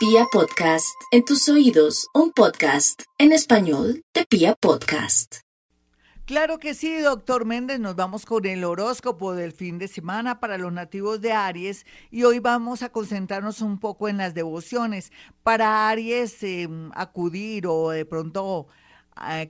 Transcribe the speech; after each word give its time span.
Pia 0.00 0.24
Podcast, 0.32 0.98
en 1.10 1.26
tus 1.26 1.46
oídos, 1.50 2.08
un 2.14 2.32
podcast 2.32 3.02
en 3.18 3.32
español 3.32 4.02
de 4.14 4.24
Pia 4.24 4.54
Podcast. 4.54 5.40
Claro 6.24 6.58
que 6.58 6.72
sí, 6.72 6.96
doctor 7.00 7.44
Méndez, 7.44 7.80
nos 7.80 7.96
vamos 7.96 8.24
con 8.24 8.46
el 8.46 8.64
horóscopo 8.64 9.34
del 9.34 9.52
fin 9.52 9.76
de 9.76 9.88
semana 9.88 10.40
para 10.40 10.56
los 10.56 10.72
nativos 10.72 11.20
de 11.20 11.34
Aries 11.34 11.84
y 12.10 12.22
hoy 12.22 12.38
vamos 12.38 12.82
a 12.82 12.88
concentrarnos 12.88 13.60
un 13.60 13.78
poco 13.78 14.08
en 14.08 14.16
las 14.16 14.32
devociones. 14.32 15.12
Para 15.42 15.90
Aries, 15.90 16.42
em, 16.44 16.90
acudir 16.94 17.66
o 17.66 17.90
de 17.90 18.06
pronto 18.06 18.68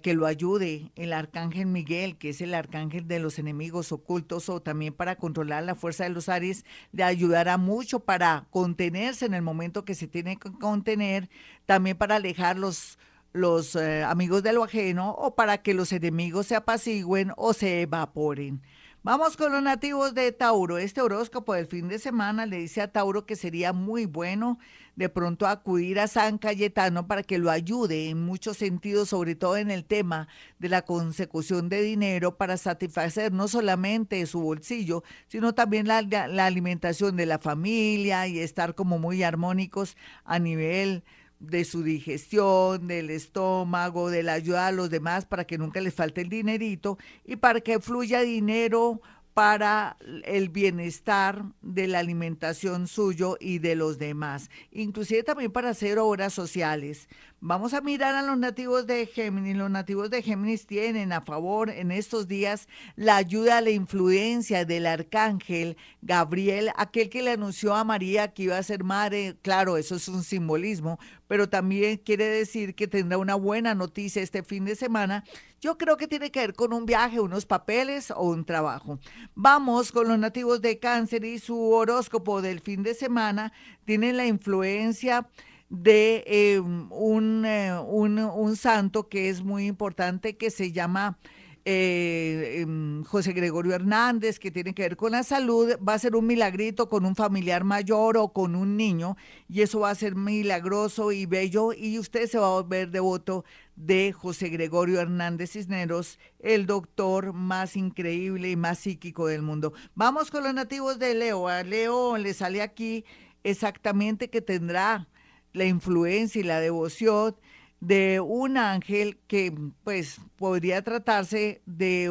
que 0.03 0.15
lo 0.15 0.27
ayude 0.27 0.91
el 0.97 1.13
arcángel 1.13 1.67
Miguel, 1.67 2.17
que 2.17 2.31
es 2.31 2.41
el 2.41 2.55
arcángel 2.55 3.07
de 3.07 3.21
los 3.21 3.39
enemigos 3.39 3.93
ocultos, 3.93 4.49
o 4.49 4.61
también 4.61 4.93
para 4.93 5.17
controlar 5.17 5.63
la 5.63 5.75
fuerza 5.75 6.05
de 6.05 6.11
los 6.11 6.29
Aries, 6.29 6.65
le 6.93 7.05
ayudará 7.05 7.57
mucho 7.57 8.01
para 8.01 8.47
contenerse 8.51 9.27
en 9.27 9.35
el 9.35 9.43
momento 9.43 9.85
que 9.85 9.95
se 9.95 10.09
tiene 10.09 10.37
que 10.37 10.51
contener, 10.53 11.31
también 11.67 11.97
para 11.97 12.17
alejar 12.17 12.59
los, 12.59 12.99
los 13.33 13.77
eh, 13.77 14.03
amigos 14.03 14.43
de 14.43 14.53
lo 14.53 14.65
ajeno 14.65 15.13
o 15.13 15.35
para 15.35 15.59
que 15.59 15.75
los 15.75 15.93
enemigos 15.93 16.47
se 16.47 16.57
apacigüen 16.57 17.33
o 17.37 17.53
se 17.53 17.83
evaporen. 17.83 18.63
Vamos 19.03 19.39
con 19.39 19.51
los 19.51 19.63
nativos 19.63 20.13
de 20.13 20.31
Tauro. 20.31 20.77
Este 20.77 21.01
horóscopo 21.01 21.55
del 21.55 21.67
fin 21.67 21.89
de 21.89 21.99
semana 21.99 22.45
le 22.45 22.59
dice 22.59 22.83
a 22.83 22.93
Tauro 22.93 23.25
que 23.25 23.35
sería 23.35 23.73
muy 23.73 24.05
bueno 24.05 24.59
de 24.95 25.09
pronto 25.09 25.47
acudir 25.47 25.99
a 25.99 26.07
San 26.07 26.37
Cayetano 26.37 27.07
para 27.07 27.23
que 27.23 27.39
lo 27.39 27.51
ayude 27.51 28.11
en 28.11 28.23
muchos 28.23 28.59
sentidos, 28.59 29.09
sobre 29.09 29.37
todo 29.37 29.57
en 29.57 29.71
el 29.71 29.87
tema 29.87 30.29
de 30.59 30.69
la 30.69 30.83
consecución 30.83 31.71
de 31.71 31.81
dinero 31.81 32.37
para 32.37 32.59
satisfacer 32.59 33.33
no 33.33 33.49
solamente 33.49 34.27
su 34.27 34.43
bolsillo, 34.43 35.03
sino 35.29 35.55
también 35.55 35.89
la, 35.89 36.03
la 36.03 36.45
alimentación 36.45 37.17
de 37.17 37.25
la 37.25 37.39
familia 37.39 38.27
y 38.27 38.41
estar 38.41 38.75
como 38.75 38.99
muy 38.99 39.23
armónicos 39.23 39.97
a 40.25 40.39
nivel 40.39 41.05
de 41.41 41.65
su 41.65 41.83
digestión, 41.83 42.87
del 42.87 43.11
estómago, 43.11 44.11
de 44.11 44.23
la 44.23 44.35
ayuda 44.35 44.69
a 44.69 44.73
los 44.73 44.91
demás 44.91 45.25
para 45.25 45.45
que 45.45 45.59
nunca 45.59 45.81
les 45.81 45.95
falte 45.95 46.21
el 46.21 46.29
dinerito 46.29 46.99
y 47.25 47.37
para 47.37 47.61
que 47.61 47.81
fluya 47.81 48.21
dinero 48.21 49.01
para 49.35 49.97
el 50.25 50.49
bienestar 50.49 51.45
de 51.63 51.87
la 51.87 52.01
alimentación 52.01 52.87
suyo 52.87 53.37
y 53.41 53.59
de 53.59 53.75
los 53.75 53.99
demás, 53.99 54.51
inclusive 54.71 55.23
también 55.23 55.53
para 55.53 55.71
hacer 55.71 55.99
obras 55.99 56.35
sociales. 56.35 57.09
Vamos 57.43 57.73
a 57.73 57.81
mirar 57.81 58.15
a 58.17 58.23
los 58.23 58.37
nativos 58.37 58.87
de 58.87 59.07
Géminis. 59.07 59.57
Los 59.57 59.71
nativos 59.71 60.11
de 60.11 60.21
Géminis 60.21 60.67
tienen 60.67 61.11
a 61.11 61.23
favor 61.23 61.71
en 61.71 61.91
estos 61.91 62.29
días 62.29 62.69
la 62.97 63.17
ayuda 63.17 63.63
la 63.63 63.71
influencia 63.71 64.67
del 64.67 64.85
arcángel 64.85 65.79
Gabriel, 66.03 66.71
aquel 66.77 67.09
que 67.09 67.23
le 67.23 67.31
anunció 67.31 67.75
a 67.75 67.83
María 67.83 68.35
que 68.35 68.43
iba 68.43 68.59
a 68.59 68.63
ser 68.63 68.85
madre. 68.85 69.39
Claro, 69.41 69.79
eso 69.79 69.95
es 69.95 70.07
un 70.09 70.23
simbolismo, 70.23 70.99
pero 71.29 71.49
también 71.49 71.97
quiere 71.97 72.27
decir 72.27 72.75
que 72.75 72.87
tendrá 72.87 73.17
una 73.17 73.37
buena 73.37 73.75
noticia 73.75 74.21
este 74.21 74.43
fin 74.43 74.67
de 74.67 74.77
semana. 74.77 75.25
Yo 75.63 75.79
creo 75.79 75.97
que 75.97 76.09
tiene 76.09 76.31
que 76.31 76.41
ver 76.41 76.53
con 76.53 76.75
un 76.75 76.85
viaje, 76.85 77.21
unos 77.21 77.47
papeles 77.47 78.11
o 78.11 78.23
un 78.23 78.45
trabajo. 78.45 78.99
Vamos 79.35 79.93
con 79.93 80.09
los 80.09 80.19
nativos 80.19 80.61
de 80.61 80.79
Cáncer 80.79 81.25
y 81.25 81.39
su 81.39 81.59
horóscopo 81.71 82.43
del 82.43 82.61
fin 82.61 82.83
de 82.83 82.93
semana. 82.93 83.55
Tienen 83.87 84.19
la 84.19 84.27
influencia 84.27 85.27
de 85.71 86.25
eh, 86.27 86.61
un, 86.61 87.45
eh, 87.47 87.79
un, 87.79 88.19
un, 88.19 88.57
santo 88.57 89.09
que 89.09 89.31
es 89.31 89.43
muy 89.43 89.67
importante 89.67 90.37
que 90.37 90.51
se 90.51 90.73
llama 90.73 91.17
eh, 91.65 92.63
em, 92.63 93.05
José 93.05 93.33
Gregorio 93.33 93.75
Hernández, 93.75 94.39
que 94.39 94.51
tiene 94.51 94.75
que 94.75 94.83
ver 94.83 94.97
con 94.97 95.13
la 95.13 95.23
salud, 95.23 95.77
va 95.87 95.95
a 95.95 95.99
ser 95.99 96.17
un 96.17 96.27
milagrito 96.27 96.89
con 96.89 97.05
un 97.05 97.15
familiar 97.15 97.65
mayor 97.65 98.17
o 98.17 98.33
con 98.33 98.57
un 98.57 98.77
niño, 98.77 99.17
y 99.49 99.61
eso 99.61 99.81
va 99.81 99.91
a 99.91 99.95
ser 99.95 100.17
milagroso 100.17 101.13
y 101.13 101.27
bello, 101.27 101.73
y 101.73 101.99
usted 101.99 102.29
se 102.29 102.39
va 102.39 102.47
a 102.47 102.63
volver 102.63 102.91
devoto 102.91 103.45
de 103.77 104.13
José 104.13 104.49
Gregorio 104.49 105.01
Hernández 105.01 105.53
Cisneros, 105.53 106.19
el 106.39 106.67
doctor 106.67 107.33
más 107.35 107.77
increíble 107.77 108.51
y 108.51 108.57
más 108.57 108.79
psíquico 108.79 109.27
del 109.27 109.43
mundo. 109.43 109.73
Vamos 109.95 110.31
con 110.31 110.45
los 110.45 110.55
nativos 110.55 110.99
de 110.99 111.15
Leo. 111.15 111.47
A 111.47 111.63
Leo 111.63 112.17
le 112.17 112.35
sale 112.35 112.63
aquí 112.63 113.05
exactamente 113.45 114.31
que 114.31 114.41
tendrá 114.41 115.09
la 115.53 115.65
influencia 115.65 116.41
y 116.41 116.45
la 116.45 116.61
devoción 116.61 117.37
de 117.81 118.21
un 118.21 118.59
ángel 118.59 119.19
que 119.27 119.55
pues 119.85 120.21
podría 120.37 120.83
tratarse 120.83 121.63
de 121.65 122.11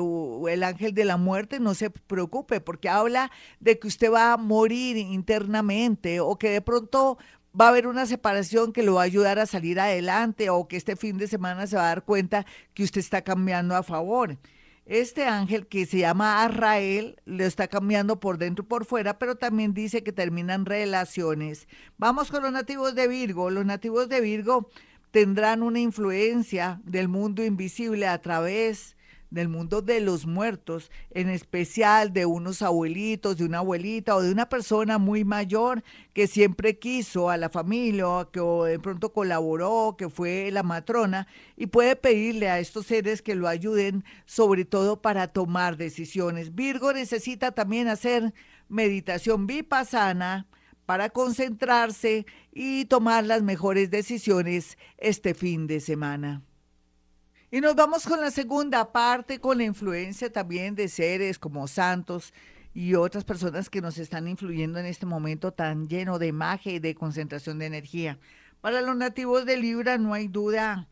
el 0.50 0.63
ángel 0.63 0.94
de 0.95 1.05
la 1.05 1.17
muerte, 1.17 1.59
no 1.59 1.75
se 1.75 1.91
preocupe 1.91 2.59
porque 2.59 2.89
habla 2.89 3.31
de 3.59 3.77
que 3.77 3.88
usted 3.88 4.11
va 4.11 4.33
a 4.33 4.38
morir 4.38 4.97
internamente 4.97 6.19
o 6.19 6.38
que 6.38 6.50
de 6.50 6.61
pronto 6.61 7.19
va 7.59 7.66
a 7.66 7.69
haber 7.69 7.88
una 7.88 8.05
separación 8.07 8.73
que 8.73 8.83
lo 8.83 8.95
va 8.95 9.01
a 9.01 9.05
ayudar 9.05 9.38
a 9.38 9.45
salir 9.45 9.79
adelante 9.79 10.50
o 10.50 10.67
que 10.67 10.77
este 10.77 10.95
fin 10.95 11.17
de 11.17 11.27
semana 11.27 11.67
se 11.67 11.75
va 11.75 11.83
a 11.83 11.88
dar 11.88 12.03
cuenta 12.03 12.45
que 12.73 12.83
usted 12.83 13.00
está 13.00 13.21
cambiando 13.23 13.75
a 13.75 13.83
favor. 13.83 14.38
Este 14.89 15.25
ángel 15.25 15.67
que 15.67 15.85
se 15.85 16.00
llama 16.00 16.44
Arrael 16.44 17.22
lo 17.25 17.44
está 17.44 17.67
cambiando 17.67 18.19
por 18.19 18.39
dentro 18.39 18.66
y 18.66 18.67
por 18.67 18.85
fuera, 18.85 19.19
pero 19.19 19.35
también 19.35 19.75
dice 19.75 20.01
que 20.01 20.11
terminan 20.11 20.66
relaciones. 20.66 21.67
Vamos 22.00 22.31
con 22.31 22.41
los 22.41 22.51
nativos 22.51 22.95
de 22.95 23.07
Virgo. 23.07 23.51
Los 23.51 23.67
nativos 23.67 24.09
de 24.09 24.19
Virgo 24.19 24.67
tendrán 25.11 25.61
una 25.61 25.79
influencia 25.79 26.81
del 26.85 27.07
mundo 27.07 27.45
invisible 27.45 28.07
a 28.07 28.19
través 28.19 28.97
del 29.29 29.47
mundo 29.47 29.81
de 29.81 30.00
los 30.00 30.25
muertos, 30.25 30.91
en 31.12 31.29
especial 31.29 32.13
de 32.13 32.25
unos 32.25 32.62
abuelitos, 32.62 33.38
de 33.38 33.45
una 33.45 33.59
abuelita 33.59 34.16
o 34.16 34.22
de 34.22 34.31
una 34.31 34.50
persona 34.50 34.97
muy 34.97 35.23
mayor 35.23 35.84
que 36.13 36.28
siempre 36.28 36.79
quiso 36.79 37.29
a 37.29 37.38
la 37.38 37.50
familia 37.50 38.07
o 38.07 38.31
que 38.31 38.39
de 38.39 38.79
pronto 38.79 39.13
colaboró, 39.13 39.95
que 39.97 40.09
fue 40.09 40.50
la 40.51 40.63
matrona, 40.63 41.28
y 41.56 41.68
puede 41.68 41.95
pedirle 41.95 42.50
a 42.50 42.59
estos 42.59 42.88
seres 42.88 43.22
que 43.22 43.35
lo 43.35 43.47
ayuden, 43.47 44.03
sobre 44.25 44.66
todo 44.66 45.01
para 45.01 45.28
tomar 45.28 45.78
decisiones. 45.78 46.56
Virgo 46.56 46.94
necesita 46.94 47.51
también 47.51 47.88
hacer 47.88 48.34
meditación 48.68 49.47
vipassana 49.47 50.47
para 50.85 51.09
concentrarse 51.09 52.25
y 52.51 52.85
tomar 52.85 53.23
las 53.23 53.44
mejores 53.44 53.91
decisiones 53.91 54.78
este 54.97 55.35
fin 55.35 55.68
de 55.68 55.81
semana. 55.81 56.41
Y 57.52 57.62
nos 57.62 57.76
vamos 57.76 58.06
con 58.06 58.22
la 58.22 58.30
segunda 58.30 58.92
parte, 58.92 59.40
con 59.40 59.58
la 59.58 59.64
influencia 59.64 60.32
también 60.32 60.76
de 60.76 60.88
seres 60.88 61.40
como 61.40 61.68
santos 61.68 62.32
y 62.76 62.94
otras 62.94 63.24
personas 63.24 63.72
que 63.72 63.82
nos 63.82 63.98
están 63.98 64.28
influyendo 64.28 64.78
en 64.78 64.86
este 64.86 65.08
momento 65.08 65.52
tan 65.52 65.88
lleno 65.88 66.20
de 66.20 66.32
magia 66.32 66.74
y 66.74 66.80
de 66.80 66.94
concentración 66.94 67.58
de 67.58 67.66
energía. 67.66 68.20
Para 68.62 68.84
los 68.84 68.96
nativos 68.96 69.48
de 69.48 69.58
Libra 69.58 69.98
no 69.98 70.14
hay 70.14 70.28
duda 70.28 70.88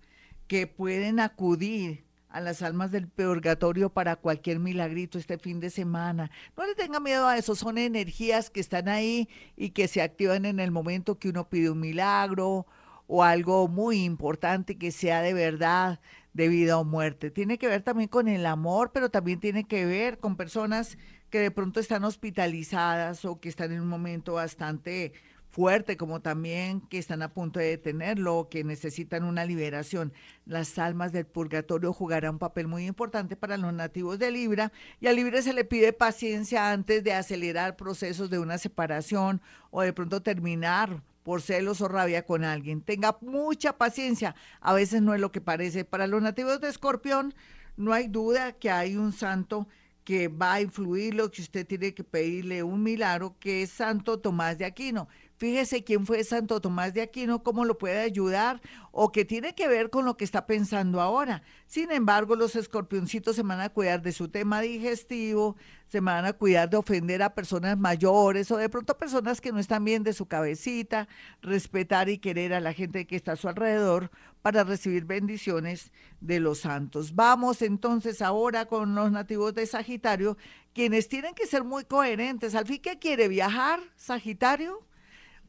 que 0.47 0.65
pueden 0.65 1.19
acudir 1.19 2.05
a 2.29 2.41
las 2.41 2.63
almas 2.63 2.91
del 2.91 3.07
purgatorio 3.07 3.91
para 3.91 4.15
cualquier 4.15 4.57
milagrito 4.57 5.19
este 5.19 5.37
fin 5.37 5.59
de 5.59 5.69
semana. 5.69 6.31
No 6.57 6.65
le 6.65 6.73
tenga 6.73 6.99
miedo 6.99 7.27
a 7.27 7.37
eso, 7.37 7.53
son 7.53 7.77
energías 7.77 8.49
que 8.49 8.61
están 8.61 8.87
ahí 8.87 9.29
y 9.55 9.69
que 9.69 9.87
se 9.87 10.01
activan 10.01 10.45
en 10.45 10.59
el 10.59 10.71
momento 10.71 11.19
que 11.19 11.29
uno 11.29 11.49
pide 11.49 11.69
un 11.69 11.81
milagro 11.81 12.65
o 13.05 13.23
algo 13.23 13.67
muy 13.67 14.03
importante 14.03 14.77
que 14.77 14.91
sea 14.91 15.21
de 15.21 15.33
verdad 15.33 15.99
de 16.37 16.49
vida 16.49 16.77
o 16.77 16.85
muerte. 16.85 17.31
Tiene 17.31 17.57
que 17.57 17.67
ver 17.67 17.81
también 17.81 18.09
con 18.09 18.27
el 18.27 18.45
amor, 18.45 18.91
pero 18.93 19.09
también 19.09 19.39
tiene 19.39 19.63
que 19.63 19.85
ver 19.85 20.19
con 20.19 20.37
personas 20.37 20.99
que 21.31 21.39
de 21.39 21.49
pronto 21.49 21.79
están 21.79 22.03
hospitalizadas 22.03 23.25
o 23.25 23.39
que 23.39 23.49
están 23.49 23.71
en 23.71 23.81
un 23.81 23.87
momento 23.87 24.33
bastante 24.33 25.13
fuerte, 25.49 25.97
como 25.97 26.21
también 26.21 26.81
que 26.81 26.99
están 26.99 27.23
a 27.23 27.33
punto 27.33 27.59
de 27.59 27.69
detenerlo, 27.69 28.49
que 28.51 28.63
necesitan 28.63 29.23
una 29.23 29.45
liberación. 29.45 30.13
Las 30.45 30.77
almas 30.77 31.11
del 31.11 31.25
purgatorio 31.25 31.91
jugarán 31.91 32.33
un 32.33 32.39
papel 32.39 32.67
muy 32.67 32.85
importante 32.85 33.35
para 33.35 33.57
los 33.57 33.73
nativos 33.73 34.19
de 34.19 34.29
Libra 34.29 34.71
y 34.99 35.07
a 35.07 35.13
Libra 35.13 35.41
se 35.41 35.53
le 35.53 35.65
pide 35.65 35.91
paciencia 35.91 36.71
antes 36.71 37.03
de 37.03 37.13
acelerar 37.13 37.77
procesos 37.77 38.29
de 38.29 38.37
una 38.37 38.59
separación 38.59 39.41
o 39.71 39.81
de 39.81 39.91
pronto 39.91 40.21
terminar 40.21 41.01
por 41.27 41.41
celos 41.41 41.81
o 41.81 41.89
rabia 41.89 42.23
con 42.23 42.45
alguien. 42.45 42.79
Tenga 42.79 43.17
mucha 43.19 43.77
paciencia, 43.77 44.33
a 44.61 44.73
veces 44.73 45.01
no 45.01 45.13
es 45.13 45.19
lo 45.19 45.29
que 45.29 45.41
parece. 45.41 45.83
Para 45.83 46.07
los 46.07 46.21
nativos 46.21 46.61
de 46.61 46.69
Escorpión, 46.69 47.35
no 47.75 47.91
hay 47.91 48.07
duda 48.07 48.53
que 48.53 48.71
hay 48.71 48.95
un 48.95 49.11
santo 49.11 49.67
que 50.05 50.29
va 50.29 50.53
a 50.53 50.61
influir 50.61 51.15
lo 51.15 51.29
que 51.29 51.41
usted 51.41 51.67
tiene 51.67 51.93
que 51.93 52.05
pedirle 52.05 52.63
un 52.63 52.81
milagro, 52.81 53.35
que 53.41 53.61
es 53.61 53.71
Santo 53.71 54.21
Tomás 54.21 54.57
de 54.57 54.63
Aquino. 54.63 55.09
Fíjese 55.37 55.83
quién 55.83 56.07
fue 56.07 56.23
Santo 56.23 56.59
Tomás 56.59 56.95
de 56.95 57.03
Aquino, 57.03 57.43
cómo 57.43 57.63
lo 57.63 57.77
puede 57.77 57.99
ayudar 57.99 58.59
o 58.91 59.11
que 59.11 59.23
tiene 59.23 59.53
que 59.53 59.67
ver 59.67 59.91
con 59.91 60.03
lo 60.03 60.17
que 60.17 60.25
está 60.25 60.47
pensando 60.47 60.99
ahora. 60.99 61.43
Sin 61.67 61.91
embargo, 61.91 62.35
los 62.35 62.55
escorpioncitos 62.55 63.35
se 63.35 63.43
van 63.43 63.61
a 63.61 63.69
cuidar 63.69 64.01
de 64.01 64.13
su 64.13 64.29
tema 64.29 64.61
digestivo, 64.61 65.55
se 65.85 65.99
van 65.99 66.25
a 66.25 66.33
cuidar 66.33 66.71
de 66.71 66.77
ofender 66.77 67.21
a 67.21 67.35
personas 67.35 67.77
mayores 67.77 68.49
o 68.49 68.57
de 68.57 68.67
pronto 68.67 68.97
personas 68.97 69.39
que 69.39 69.51
no 69.51 69.59
están 69.59 69.85
bien 69.85 70.01
de 70.01 70.13
su 70.13 70.25
cabecita, 70.25 71.07
respetar 71.43 72.09
y 72.09 72.17
querer 72.17 72.55
a 72.55 72.59
la 72.59 72.73
gente 72.73 73.05
que 73.05 73.15
está 73.15 73.33
a 73.33 73.35
su 73.35 73.47
alrededor 73.47 74.09
para 74.41 74.63
recibir 74.63 75.05
bendiciones 75.05 75.91
de 76.19 76.39
los 76.39 76.61
santos. 76.61 77.13
Vamos 77.13 77.61
entonces 77.61 78.23
ahora 78.23 78.65
con 78.65 78.95
los 78.95 79.11
nativos 79.11 79.53
de 79.53 79.67
Sagitario, 79.67 80.35
quienes 80.73 81.09
tienen 81.09 81.35
que 81.35 81.45
ser 81.45 81.63
muy 81.63 81.85
coherentes. 81.85 82.55
Al 82.55 82.65
fin, 82.65 82.81
¿qué 82.81 82.97
quiere? 82.97 83.27
¿Viajar, 83.27 83.79
Sagitario? 83.95 84.86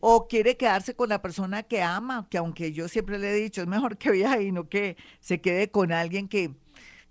O 0.01 0.29
quiere 0.29 0.57
quedarse 0.57 0.95
con 0.95 1.09
la 1.09 1.23
persona 1.23 1.63
que 1.63 1.83
ama, 1.83 2.27
que 2.31 2.39
aunque 2.39 2.73
yo 2.73 2.89
siempre 2.89 3.19
le 3.19 3.31
he 3.31 3.35
dicho, 3.35 3.61
es 3.63 3.67
mejor 3.67 3.99
que 3.99 4.11
viaje 4.11 4.45
y 4.45 4.53
no 4.53 4.69
que 4.69 4.97
se 5.21 5.41
quede 5.41 5.71
con 5.71 5.93
alguien 5.93 6.29
que 6.29 6.55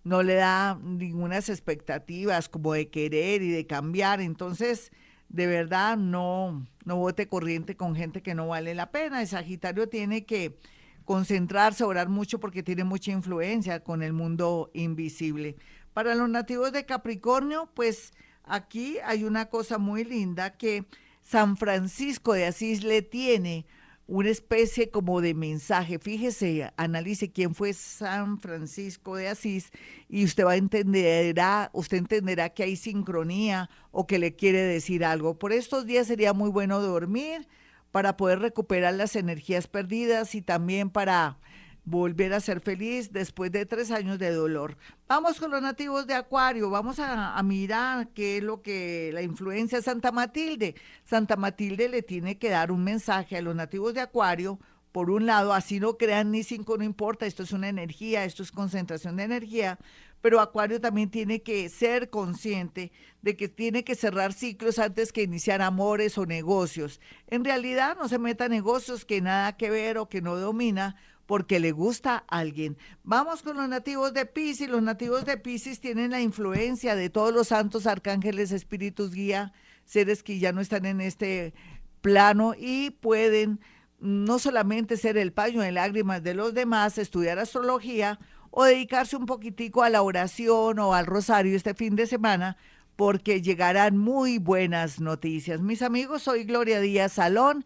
no 0.04 0.24
le 0.24 0.36
da 0.36 0.80
ninguna 0.82 1.38
expectativas 1.38 2.48
como 2.48 2.74
de 2.74 2.90
querer 2.90 3.42
y 3.42 3.50
de 3.50 3.68
cambiar. 3.68 4.22
Entonces, 4.22 4.92
de 5.28 5.48
verdad, 5.48 5.98
no, 5.98 6.66
no 6.86 6.96
vote 6.96 7.28
corriente 7.28 7.76
con 7.76 7.96
gente 7.96 8.22
que 8.22 8.34
no 8.34 8.48
vale 8.48 8.74
la 8.74 8.92
pena. 8.92 9.22
El 9.22 9.28
Sagitario 9.28 9.90
tiene 9.90 10.26
que 10.26 10.58
concentrarse, 11.04 11.84
orar 11.84 12.08
mucho 12.08 12.40
porque 12.40 12.64
tiene 12.64 12.86
mucha 12.86 13.12
influencia 13.12 13.84
con 13.84 14.02
el 14.02 14.14
mundo 14.14 14.72
invisible. 14.74 15.58
Para 15.94 16.16
los 16.16 16.30
nativos 16.30 16.72
de 16.72 16.86
Capricornio, 16.86 17.70
pues 17.74 18.14
aquí 18.44 18.98
hay 19.04 19.26
una 19.26 19.48
cosa 19.48 19.78
muy 19.78 20.06
linda 20.06 20.58
que 20.58 20.86
San 21.28 21.58
Francisco 21.58 22.32
de 22.32 22.46
Asís 22.46 22.86
le 22.86 23.02
tiene 23.02 23.66
una 24.08 24.30
especie 24.30 24.90
como 24.92 25.20
de 25.20 25.34
mensaje. 25.34 26.00
Fíjese, 26.00 26.72
analice 26.78 27.34
quién 27.34 27.54
fue 27.54 27.74
San 27.74 28.40
Francisco 28.40 29.18
de 29.18 29.28
Asís 29.28 29.72
y 30.08 30.24
usted 30.24 30.46
va 30.46 30.54
a 30.54 30.56
entenderá, 30.56 31.70
usted 31.74 31.98
entenderá 31.98 32.48
que 32.52 32.64
hay 32.64 32.78
sincronía 32.78 33.70
o 33.92 34.08
que 34.08 34.20
le 34.20 34.38
quiere 34.38 34.62
decir 34.62 35.04
algo. 35.04 35.38
Por 35.38 35.52
estos 35.52 35.86
días 35.86 36.08
sería 36.08 36.32
muy 36.32 36.50
bueno 36.50 36.80
dormir 36.80 37.46
para 37.92 38.16
poder 38.16 38.40
recuperar 38.40 38.94
las 38.94 39.18
energías 39.18 39.68
perdidas 39.68 40.34
y 40.34 40.42
también 40.42 40.90
para 40.90 41.40
volver 41.88 42.34
a 42.34 42.42
ser 42.42 42.60
feliz 42.60 43.14
después 43.14 43.50
de 43.50 43.66
tres 43.66 43.92
años 43.92 44.20
de 44.20 44.32
dolor. 44.32 44.76
Vamos 45.08 45.40
con 45.40 45.52
los 45.52 45.62
nativos 45.62 46.06
de 46.06 46.16
Acuario, 46.16 46.70
vamos 46.70 47.00
a, 47.00 47.42
mirar 47.44 48.10
qué 48.10 48.38
es 48.38 48.44
lo 48.44 48.62
que 48.62 49.12
la 49.14 49.22
influencia 49.22 49.78
de 49.78 49.84
Santa 49.84 50.12
Matilde. 50.12 50.76
Santa 51.06 51.38
Matilde 51.38 51.88
le 51.88 52.02
tiene 52.02 52.38
que 52.38 52.50
dar 52.50 52.74
un 52.74 52.84
mensaje 52.84 53.38
a 53.38 53.42
los 53.42 53.56
nativos 53.56 53.94
de 53.94 54.02
Acuario. 54.02 54.60
Por 54.92 55.10
un 55.10 55.26
lado, 55.26 55.54
así 55.54 55.80
no 55.80 55.98
crean 55.98 56.32
ni 56.32 56.44
cinco, 56.44 56.78
no 56.78 56.84
importa, 56.84 57.26
esto 57.26 57.44
es 57.44 57.54
una 57.54 57.70
energía, 57.70 58.26
esto 58.26 58.44
es 58.44 58.52
concentración 58.52 59.16
de 59.16 59.24
energía, 59.24 59.80
pero 60.22 60.42
Acuario 60.42 60.82
también 60.82 61.10
tiene 61.10 61.42
que 61.42 61.70
ser 61.70 62.10
consciente 62.10 62.92
de 63.22 63.38
que 63.38 63.48
tiene 63.48 63.86
que 63.86 63.96
cerrar 63.96 64.34
ciclos 64.34 64.80
antes 64.80 65.14
que 65.14 65.24
iniciar 65.24 65.62
amores 65.62 66.18
o 66.18 66.26
negocios. 66.26 67.00
En 67.28 67.46
realidad 67.46 67.96
no 67.98 68.10
se 68.10 68.20
meta 68.20 68.50
negocios 68.50 69.06
que 69.06 69.22
nada 69.22 69.56
que 69.56 69.70
ver 69.70 69.98
o 69.98 70.10
que 70.10 70.22
no 70.22 70.36
domina, 70.36 70.98
porque 71.28 71.60
le 71.60 71.72
gusta 71.72 72.24
a 72.28 72.40
alguien. 72.40 72.78
Vamos 73.04 73.44
con 73.44 73.58
los 73.58 73.70
nativos 73.70 74.14
de 74.14 74.26
Pisces. 74.26 74.70
Los 74.70 74.82
nativos 74.82 75.26
de 75.26 75.38
Pisces 75.38 75.80
tienen 75.80 76.12
la 76.12 76.22
influencia 76.22 76.96
de 76.96 77.10
todos 77.10 77.34
los 77.34 77.50
santos 77.50 77.86
arcángeles, 77.86 78.52
espíritus 78.52 79.14
guía, 79.14 79.54
seres 79.86 80.24
que 80.24 80.40
ya 80.40 80.52
no 80.54 80.62
están 80.62 80.86
en 80.86 81.02
este 81.02 81.54
plano 82.02 82.54
y 82.58 82.92
pueden 82.92 83.60
no 84.00 84.40
solamente 84.40 84.96
ser 84.96 85.18
el 85.18 85.34
paño 85.34 85.62
de 85.62 85.72
lágrimas 85.72 86.24
de 86.24 86.34
los 86.34 86.54
demás, 86.54 86.98
estudiar 86.98 87.40
astrología 87.40 88.20
o 88.50 88.64
dedicarse 88.64 89.18
un 89.18 89.26
poquitico 89.26 89.84
a 89.84 89.90
la 89.90 90.02
oración 90.02 90.80
o 90.80 90.94
al 90.94 91.06
rosario 91.06 91.56
este 91.56 91.74
fin 91.74 91.96
de 91.96 92.08
semana, 92.08 92.58
porque 92.96 93.42
llegarán 93.42 93.98
muy 93.98 94.38
buenas 94.38 95.00
noticias. 95.00 95.62
Mis 95.62 95.82
amigos, 95.82 96.24
soy 96.24 96.46
Gloria 96.46 96.80
Díaz 96.80 97.14
Salón. 97.14 97.66